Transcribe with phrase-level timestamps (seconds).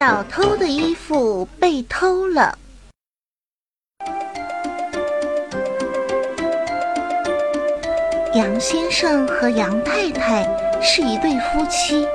[0.00, 2.58] 小偷的衣服被偷了。
[8.34, 10.44] 杨先生和杨太太
[10.82, 12.06] 是一对夫妻，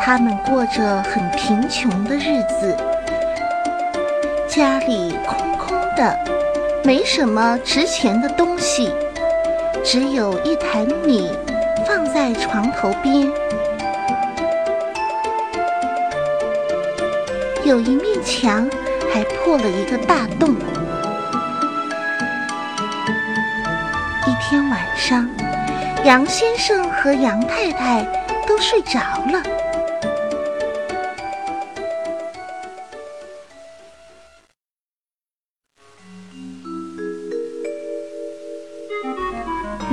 [0.00, 2.76] 他们过着很贫穷的日子，
[4.48, 6.18] 家里空空的，
[6.82, 8.90] 没什么值钱的东西，
[9.84, 11.30] 只有一坛米
[11.86, 13.30] 放在床头边，
[17.64, 18.68] 有一面墙
[19.12, 20.54] 还破了一个大洞。
[24.26, 25.28] 一天晚上，
[26.04, 28.04] 杨先生和杨太太
[28.46, 29.00] 都睡着
[29.32, 29.42] 了。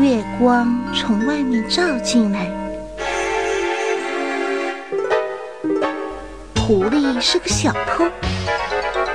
[0.02, 2.48] 月光从外面照进来。
[6.56, 8.06] 狐狸是个小偷，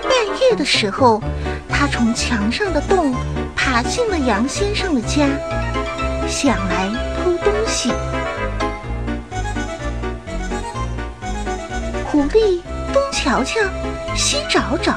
[0.02, 1.22] 半夜的时候，
[1.68, 3.14] 他从墙上的洞。
[3.56, 5.26] 爬进了杨先生的家，
[6.28, 7.90] 想来偷东西。
[12.04, 12.60] 狐狸
[12.92, 13.58] 东瞧瞧，
[14.14, 14.96] 西找找，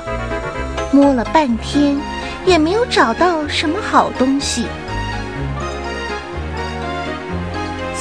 [0.92, 1.98] 摸了半天，
[2.46, 4.68] 也没有找到什么好东西。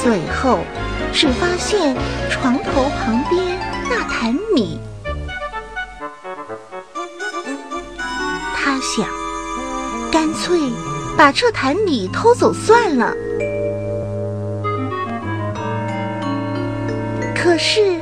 [0.07, 0.59] 最后，
[1.11, 1.93] 只发现
[2.29, 4.79] 床头旁边那坛米。
[8.55, 9.05] 他想。
[10.09, 10.57] 干脆
[11.17, 13.13] 把这坛米偷走算了。
[17.35, 18.01] 可是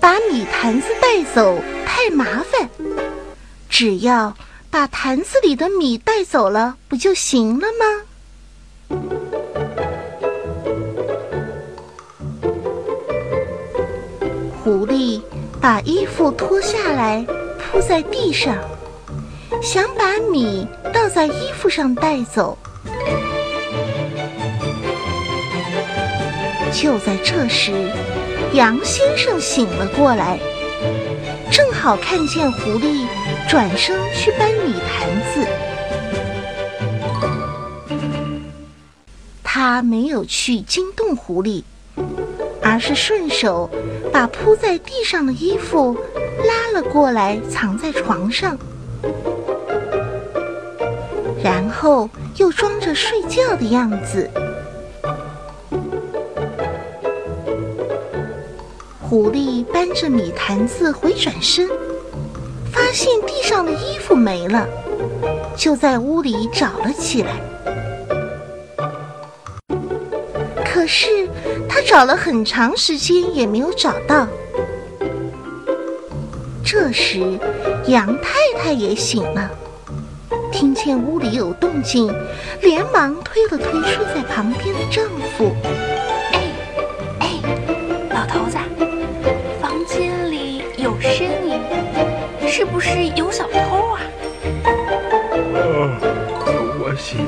[0.00, 2.68] 把米坛子带走太麻烦，
[3.70, 4.36] 只要
[4.72, 7.93] 把坛子里的米带走了，不就行了吗？
[14.64, 15.20] 狐狸
[15.60, 17.22] 把衣服脱下来
[17.58, 18.56] 铺在地上。
[19.62, 22.56] 想把米倒在衣服上带走，
[26.72, 27.72] 就在这时，
[28.54, 30.38] 杨先生醒了过来，
[31.52, 33.06] 正好看见狐狸
[33.46, 35.46] 转身去搬米坛子。
[39.42, 41.62] 他没有去惊动狐狸，
[42.64, 43.68] 而是顺手
[44.10, 45.94] 把铺在地上的衣服
[46.48, 48.58] 拉了过来，藏在床上。
[51.42, 52.08] 然后
[52.38, 54.28] 又装着睡觉的样子。
[59.02, 61.68] 狐狸搬着米坛子回转身，
[62.72, 64.66] 发现地上的衣服没了，
[65.54, 67.30] 就在屋里找了起来。
[70.64, 71.28] 可是
[71.74, 74.28] 他找了很长时间也没有找到。
[76.64, 77.36] 这时，
[77.88, 79.50] 杨太太也醒了。
[80.52, 82.14] 听见屋里有动静，
[82.62, 85.04] 连忙推了推睡在旁边的丈
[85.36, 85.52] 夫。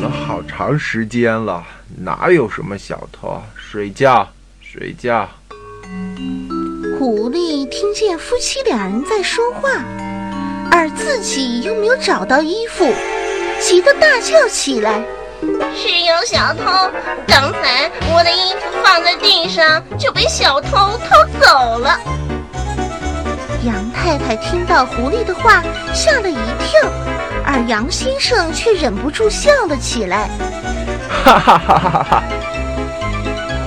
[0.00, 1.64] 了好长时间了，
[1.98, 3.42] 哪有什么小偷？
[3.54, 4.28] 睡觉，
[4.60, 5.28] 睡觉。
[6.98, 9.68] 狐狸听见夫妻两人在说话，
[10.70, 12.84] 而自己又没有找到衣服。
[13.60, 15.02] 急得大叫起来
[15.74, 16.90] ：“是有小偷！
[17.26, 21.98] 刚才我的衣服放在地上，就被小偷偷走了。”
[23.64, 25.62] 杨太太听到狐狸的话，
[25.94, 26.80] 吓了一跳，
[27.46, 30.28] 而杨先生却忍不住笑了起来
[31.24, 32.22] ：“哈哈哈哈哈！”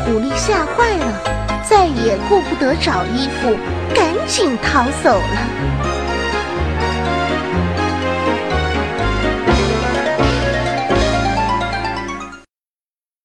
[0.05, 1.21] 狐狸吓坏了，
[1.63, 3.57] 再也顾不得找衣服，
[3.95, 5.98] 赶紧逃走了。